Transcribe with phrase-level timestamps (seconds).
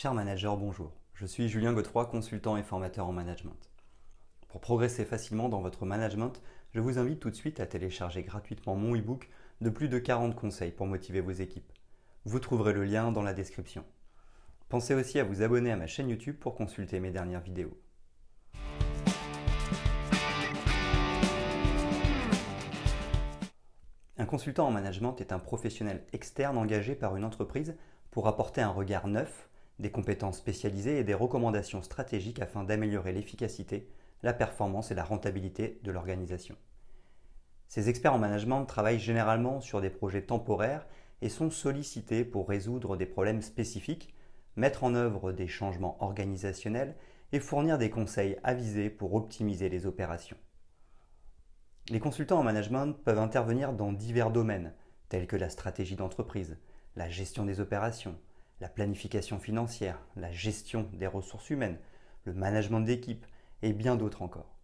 [0.00, 0.92] Cher manager, bonjour.
[1.12, 3.58] Je suis Julien Godefroy, consultant et formateur en management.
[4.46, 6.40] Pour progresser facilement dans votre management,
[6.70, 9.28] je vous invite tout de suite à télécharger gratuitement mon e-book
[9.60, 11.72] de plus de 40 conseils pour motiver vos équipes.
[12.26, 13.84] Vous trouverez le lien dans la description.
[14.68, 17.76] Pensez aussi à vous abonner à ma chaîne YouTube pour consulter mes dernières vidéos.
[24.16, 27.74] Un consultant en management est un professionnel externe engagé par une entreprise
[28.12, 33.88] pour apporter un regard neuf, des compétences spécialisées et des recommandations stratégiques afin d'améliorer l'efficacité,
[34.22, 36.56] la performance et la rentabilité de l'organisation.
[37.68, 40.86] Ces experts en management travaillent généralement sur des projets temporaires
[41.20, 44.14] et sont sollicités pour résoudre des problèmes spécifiques,
[44.56, 46.96] mettre en œuvre des changements organisationnels
[47.32, 50.38] et fournir des conseils avisés pour optimiser les opérations.
[51.90, 54.74] Les consultants en management peuvent intervenir dans divers domaines,
[55.08, 56.58] tels que la stratégie d'entreprise,
[56.96, 58.16] la gestion des opérations,
[58.60, 61.78] la planification financière, la gestion des ressources humaines,
[62.24, 63.26] le management d'équipe
[63.62, 64.58] et bien d'autres encore.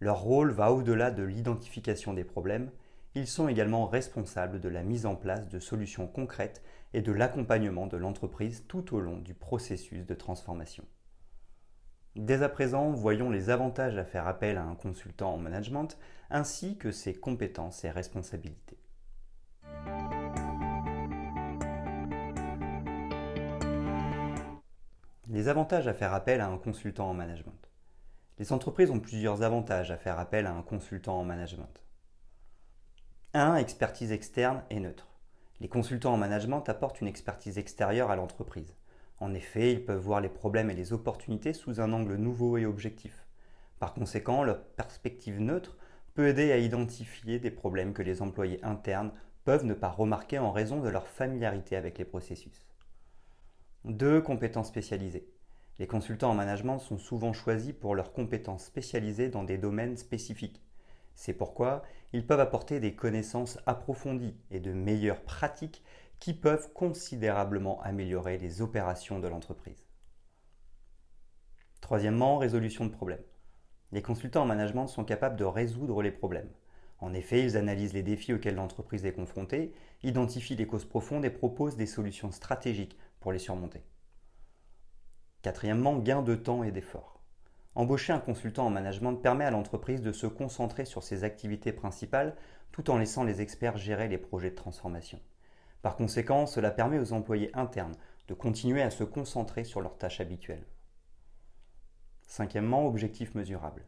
[0.00, 2.70] Leur rôle va au-delà de l'identification des problèmes,
[3.14, 6.62] ils sont également responsables de la mise en place de solutions concrètes
[6.92, 10.84] et de l'accompagnement de l'entreprise tout au long du processus de transformation.
[12.16, 15.98] Dès à présent, voyons les avantages à faire appel à un consultant en management
[16.30, 18.78] ainsi que ses compétences et responsabilités.
[25.34, 27.68] Les avantages à faire appel à un consultant en management.
[28.38, 31.82] Les entreprises ont plusieurs avantages à faire appel à un consultant en management.
[33.32, 33.56] 1.
[33.56, 35.08] Expertise externe et neutre.
[35.58, 38.76] Les consultants en management apportent une expertise extérieure à l'entreprise.
[39.18, 42.64] En effet, ils peuvent voir les problèmes et les opportunités sous un angle nouveau et
[42.64, 43.26] objectif.
[43.80, 45.76] Par conséquent, leur perspective neutre
[46.14, 49.10] peut aider à identifier des problèmes que les employés internes
[49.42, 52.68] peuvent ne pas remarquer en raison de leur familiarité avec les processus.
[53.84, 54.22] 2.
[54.22, 55.28] Compétences spécialisées.
[55.78, 60.62] Les consultants en management sont souvent choisis pour leurs compétences spécialisées dans des domaines spécifiques.
[61.14, 61.82] C'est pourquoi
[62.14, 65.82] ils peuvent apporter des connaissances approfondies et de meilleures pratiques
[66.18, 69.86] qui peuvent considérablement améliorer les opérations de l'entreprise.
[71.82, 73.22] Troisièmement, résolution de problèmes.
[73.92, 76.50] Les consultants en management sont capables de résoudre les problèmes.
[77.00, 81.30] En effet, ils analysent les défis auxquels l'entreprise est confrontée, identifient les causes profondes et
[81.30, 82.96] proposent des solutions stratégiques
[83.32, 83.84] les surmonter.
[85.42, 87.20] Quatrièmement, gain de temps et d'effort.
[87.74, 92.36] Embaucher un consultant en management permet à l'entreprise de se concentrer sur ses activités principales
[92.72, 95.20] tout en laissant les experts gérer les projets de transformation.
[95.82, 97.96] Par conséquent, cela permet aux employés internes
[98.28, 100.66] de continuer à se concentrer sur leurs tâches habituelles.
[102.26, 103.84] Cinquièmement, objectifs mesurables.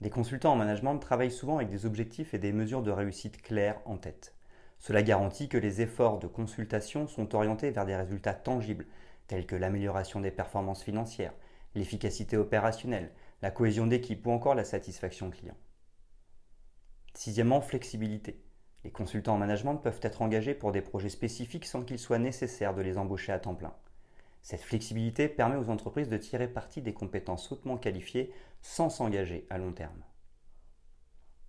[0.00, 3.80] Les consultants en management travaillent souvent avec des objectifs et des mesures de réussite claires
[3.84, 4.37] en tête.
[4.78, 8.86] Cela garantit que les efforts de consultation sont orientés vers des résultats tangibles,
[9.26, 11.34] tels que l'amélioration des performances financières,
[11.74, 13.12] l'efficacité opérationnelle,
[13.42, 15.56] la cohésion d'équipe ou encore la satisfaction client.
[17.14, 18.42] Sixièmement, flexibilité.
[18.84, 22.74] Les consultants en management peuvent être engagés pour des projets spécifiques sans qu'il soit nécessaire
[22.74, 23.74] de les embaucher à temps plein.
[24.42, 29.58] Cette flexibilité permet aux entreprises de tirer parti des compétences hautement qualifiées sans s'engager à
[29.58, 30.02] long terme.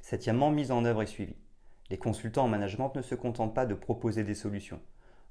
[0.00, 1.36] Septièmement, mise en œuvre et suivi.
[1.90, 4.80] Les consultants en management ne se contentent pas de proposer des solutions.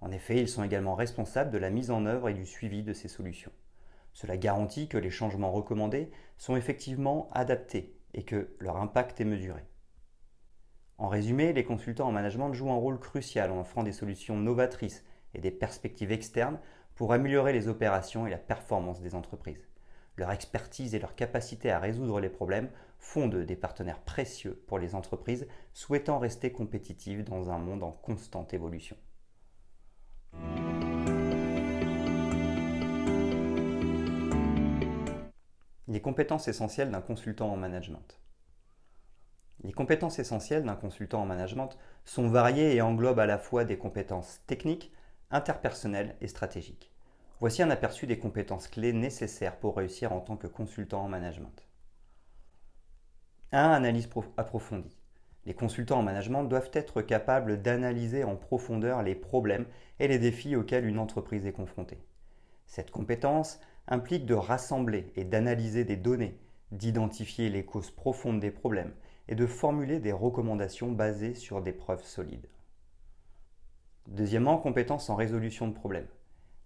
[0.01, 2.91] En effet, ils sont également responsables de la mise en œuvre et du suivi de
[2.91, 3.51] ces solutions.
[4.11, 9.63] Cela garantit que les changements recommandés sont effectivement adaptés et que leur impact est mesuré.
[10.97, 15.05] En résumé, les consultants en management jouent un rôle crucial en offrant des solutions novatrices
[15.33, 16.59] et des perspectives externes
[16.95, 19.69] pour améliorer les opérations et la performance des entreprises.
[20.19, 24.77] Leur expertise et leur capacité à résoudre les problèmes font d'eux des partenaires précieux pour
[24.77, 28.97] les entreprises souhaitant rester compétitives dans un monde en constante évolution.
[35.87, 38.19] Les compétences essentielles d'un consultant en management.
[39.63, 43.77] Les compétences essentielles d'un consultant en management sont variées et englobent à la fois des
[43.77, 44.91] compétences techniques,
[45.31, 46.91] interpersonnelles et stratégiques.
[47.39, 51.65] Voici un aperçu des compétences clés nécessaires pour réussir en tant que consultant en management.
[53.53, 53.71] 1.
[53.71, 54.97] Analyse approfondie.
[55.45, 59.65] Les consultants en management doivent être capables d'analyser en profondeur les problèmes
[59.99, 62.03] et les défis auxquels une entreprise est confrontée.
[62.65, 66.37] Cette compétence implique de rassembler et d'analyser des données,
[66.73, 68.93] d'identifier les causes profondes des problèmes
[69.29, 72.47] et de formuler des recommandations basées sur des preuves solides.
[74.07, 76.07] Deuxièmement, compétences en résolution de problèmes.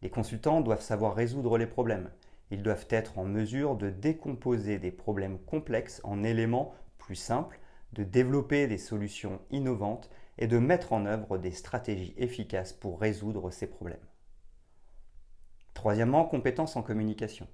[0.04, 2.12] Les consultants doivent savoir résoudre les problèmes.
[2.52, 7.58] Ils doivent être en mesure de décomposer des problèmes complexes en éléments plus simples,
[7.94, 13.50] de développer des solutions innovantes et de mettre en œuvre des stratégies efficaces pour résoudre
[13.50, 14.06] ces problèmes.
[15.74, 17.48] Troisièmement, compétences en communication.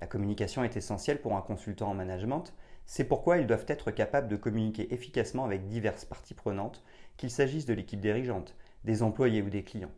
[0.00, 2.54] La communication est essentielle pour un consultant en management,
[2.86, 6.84] c'est pourquoi ils doivent être capables de communiquer efficacement avec diverses parties prenantes,
[7.16, 8.54] qu'il s'agisse de l'équipe dirigeante,
[8.84, 9.90] des employés ou des clients.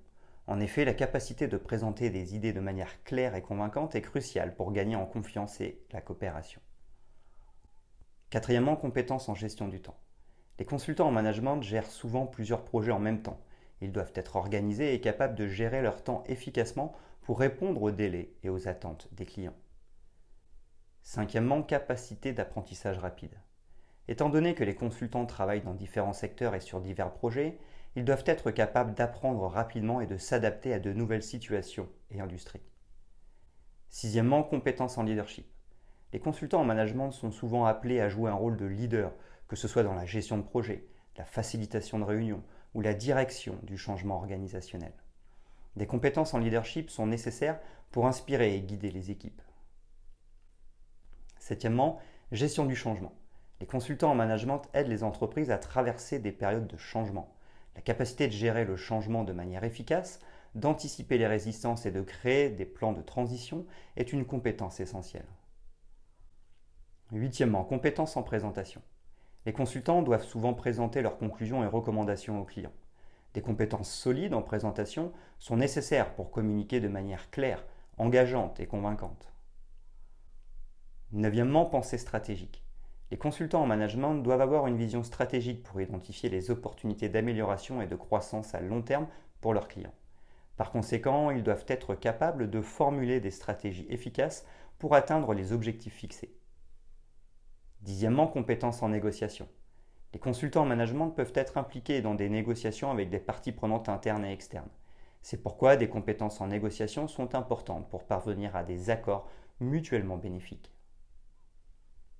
[0.50, 4.56] En effet, la capacité de présenter des idées de manière claire et convaincante est cruciale
[4.56, 6.60] pour gagner en confiance et la coopération.
[8.30, 9.96] Quatrièmement, compétences en gestion du temps.
[10.58, 13.38] Les consultants en management gèrent souvent plusieurs projets en même temps.
[13.80, 18.34] Ils doivent être organisés et capables de gérer leur temps efficacement pour répondre aux délais
[18.42, 19.56] et aux attentes des clients.
[21.04, 23.38] Cinquièmement, capacité d'apprentissage rapide.
[24.08, 27.56] Étant donné que les consultants travaillent dans différents secteurs et sur divers projets,
[27.96, 32.62] ils doivent être capables d'apprendre rapidement et de s'adapter à de nouvelles situations et industries.
[33.88, 35.46] Sixièmement, compétences en leadership.
[36.12, 39.12] Les consultants en management sont souvent appelés à jouer un rôle de leader,
[39.48, 42.42] que ce soit dans la gestion de projet, la facilitation de réunions
[42.74, 44.92] ou la direction du changement organisationnel.
[45.76, 47.60] Des compétences en leadership sont nécessaires
[47.90, 49.42] pour inspirer et guider les équipes.
[51.38, 51.98] Septièmement,
[52.32, 53.12] gestion du changement.
[53.60, 57.34] Les consultants en management aident les entreprises à traverser des périodes de changement.
[57.74, 60.20] La capacité de gérer le changement de manière efficace,
[60.54, 65.28] d'anticiper les résistances et de créer des plans de transition est une compétence essentielle.
[67.12, 68.82] Huitièmement, compétences en présentation.
[69.46, 72.72] Les consultants doivent souvent présenter leurs conclusions et recommandations aux clients.
[73.34, 77.64] Des compétences solides en présentation sont nécessaires pour communiquer de manière claire,
[77.96, 79.32] engageante et convaincante.
[81.12, 82.64] Neuvièmement, pensée stratégique.
[83.10, 87.88] Les consultants en management doivent avoir une vision stratégique pour identifier les opportunités d'amélioration et
[87.88, 89.08] de croissance à long terme
[89.40, 89.94] pour leurs clients.
[90.56, 94.46] Par conséquent, ils doivent être capables de formuler des stratégies efficaces
[94.78, 96.36] pour atteindre les objectifs fixés.
[97.80, 99.48] Dixièmement, compétences en négociation.
[100.12, 104.24] Les consultants en management peuvent être impliqués dans des négociations avec des parties prenantes internes
[104.24, 104.68] et externes.
[105.22, 109.28] C'est pourquoi des compétences en négociation sont importantes pour parvenir à des accords
[109.60, 110.72] mutuellement bénéfiques.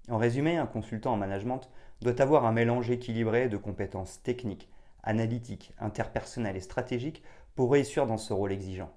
[0.08, 1.70] En résumé, un consultant en management
[2.00, 4.68] doit avoir un mélange équilibré de compétences techniques,
[5.02, 7.22] analytiques, interpersonnelles et stratégiques
[7.54, 8.92] pour réussir dans ce rôle exigeant.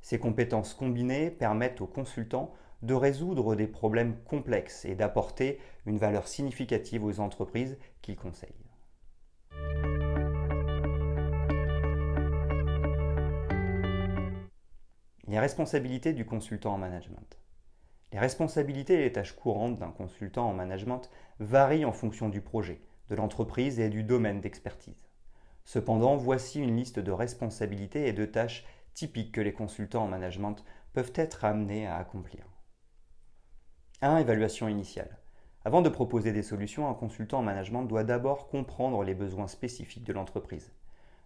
[0.00, 2.52] Ces compétences combinées permettent aux consultants
[2.82, 8.48] de résoudre des problèmes complexes et d'apporter une valeur significative aux entreprises qu'ils conseillent.
[15.28, 17.39] Les responsabilités du consultant en management.
[18.12, 21.08] Les responsabilités et les tâches courantes d'un consultant en management
[21.38, 25.08] varient en fonction du projet, de l'entreprise et du domaine d'expertise.
[25.64, 28.64] Cependant, voici une liste de responsabilités et de tâches
[28.94, 32.44] typiques que les consultants en management peuvent être amenés à accomplir.
[34.02, 34.16] 1.
[34.18, 35.18] Évaluation initiale.
[35.64, 40.04] Avant de proposer des solutions, un consultant en management doit d'abord comprendre les besoins spécifiques
[40.04, 40.72] de l'entreprise.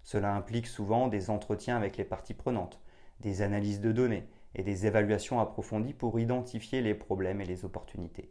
[0.02, 2.80] Cela implique souvent des entretiens avec les parties prenantes,
[3.20, 8.30] des analyses de données, et des évaluations approfondies pour identifier les problèmes et les opportunités.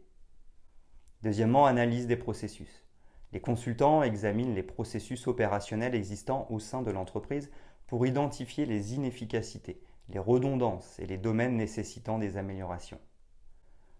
[1.22, 2.84] Deuxièmement, analyse des processus.
[3.32, 7.50] Les consultants examinent les processus opérationnels existants au sein de l'entreprise
[7.86, 13.00] pour identifier les inefficacités, les redondances et les domaines nécessitant des améliorations.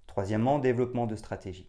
[0.07, 1.69] Troisièmement, développement de stratégie.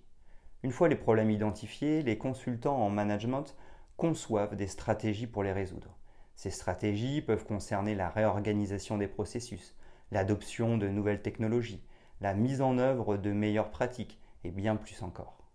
[0.61, 3.55] Une fois les problèmes identifiés, les consultants en management
[3.97, 5.97] conçoivent des stratégies pour les résoudre.
[6.35, 9.75] Ces stratégies peuvent concerner la réorganisation des processus,
[10.11, 11.83] l'adoption de nouvelles technologies,
[12.21, 15.49] la mise en œuvre de meilleures pratiques et bien plus encore.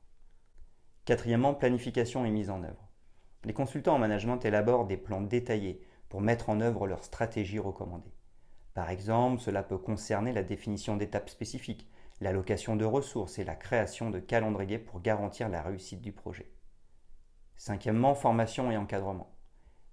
[1.04, 2.88] Quatrièmement, planification et mise en œuvre.
[3.44, 8.14] Les consultants en management élaborent des plans détaillés pour mettre en œuvre leurs stratégies recommandées.
[8.74, 11.88] Par exemple, cela peut concerner la définition d'étapes spécifiques,
[12.20, 16.50] l'allocation de ressources et la création de calendriers pour garantir la réussite du projet.
[17.56, 19.34] Cinquièmement, formation et encadrement.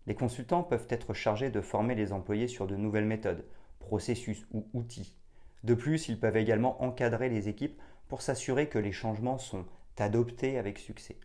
[0.06, 3.46] Les consultants peuvent être chargés de former les employés sur de nouvelles méthodes,
[3.80, 5.16] processus ou outils.
[5.64, 9.66] De plus, ils peuvent également encadrer les équipes pour s'assurer que les changements sont
[9.98, 11.18] adoptés avec succès.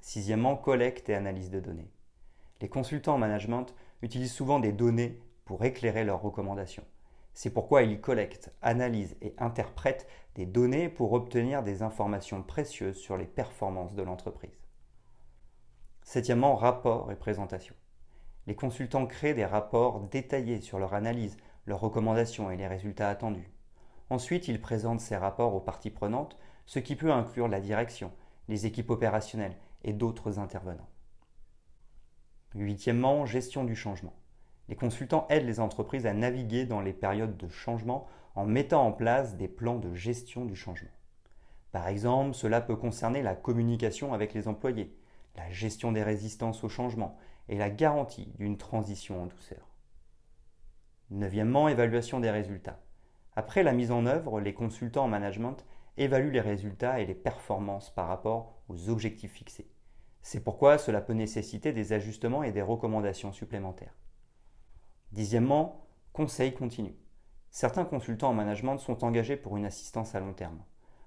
[0.00, 1.92] Sixièmement, collecte et analyse de données.
[2.60, 6.84] Les consultants en management utilisent souvent des données pour éclairer leurs recommandations.
[7.34, 13.16] C'est pourquoi ils collectent, analysent et interprètent des données pour obtenir des informations précieuses sur
[13.16, 14.58] les performances de l'entreprise.
[16.02, 17.74] Septièmement, rapport et présentation.
[18.46, 23.50] Les consultants créent des rapports détaillés sur leur analyse, leurs recommandations et les résultats attendus.
[24.10, 28.12] Ensuite, ils présentent ces rapports aux parties prenantes, ce qui peut inclure la direction,
[28.48, 30.88] les équipes opérationnelles et d'autres intervenants.
[32.54, 34.14] Huitièmement, gestion du changement.
[34.68, 38.92] Les consultants aident les entreprises à naviguer dans les périodes de changement en mettant en
[38.92, 40.90] place des plans de gestion du changement.
[41.70, 44.94] Par exemple, cela peut concerner la communication avec les employés,
[45.36, 47.16] la gestion des résistances au changement
[47.48, 49.68] et la garantie d'une transition en douceur.
[51.10, 52.80] Neuvièmement, évaluation des résultats.
[53.36, 55.64] Après la mise en œuvre, les consultants en management
[55.96, 59.70] évaluent les résultats et les performances par rapport aux objectifs fixés.
[60.22, 63.96] C'est pourquoi cela peut nécessiter des ajustements et des recommandations supplémentaires.
[65.10, 66.94] Dixièmement, conseil continu.
[67.50, 70.62] Certains consultants en management sont engagés pour une assistance à long terme.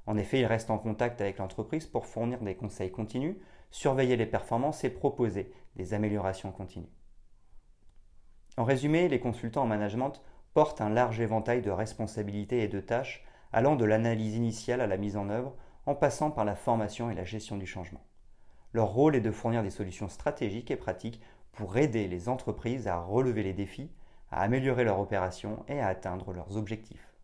[0.05, 3.37] En effet, ils restent en contact avec l'entreprise pour fournir des conseils continus,
[3.71, 6.91] surveiller les performances et proposer des améliorations continues.
[8.57, 10.21] En résumé, les consultants en management
[10.53, 14.97] portent un large éventail de responsabilités et de tâches allant de l'analyse initiale à la
[14.97, 15.55] mise en œuvre
[15.85, 18.03] en passant par la formation et la gestion du changement.
[18.73, 22.99] Leur rôle est de fournir des solutions stratégiques et pratiques pour aider les entreprises à
[22.99, 23.91] relever les défis,
[24.31, 27.15] à améliorer leur opération et à atteindre leurs objectifs.